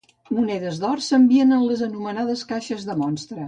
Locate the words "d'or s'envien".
0.83-1.53